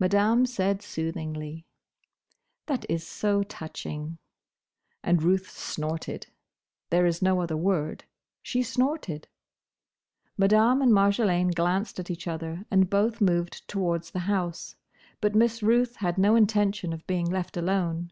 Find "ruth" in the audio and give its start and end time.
5.22-5.50, 15.62-15.96